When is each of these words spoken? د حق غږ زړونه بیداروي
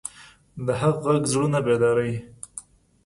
د 0.65 0.67
حق 0.81 0.97
غږ 1.05 1.23
زړونه 1.31 1.59
بیداروي 1.65 2.15